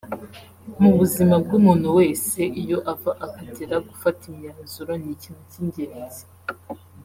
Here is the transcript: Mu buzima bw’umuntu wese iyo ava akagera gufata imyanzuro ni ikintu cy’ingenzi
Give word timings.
Mu 0.81 0.91
buzima 0.97 1.35
bw’umuntu 1.43 1.87
wese 1.97 2.39
iyo 2.61 2.77
ava 2.93 3.11
akagera 3.25 3.75
gufata 3.87 4.21
imyanzuro 4.31 4.91
ni 5.01 5.09
ikintu 5.15 5.41
cy’ingenzi 5.51 6.23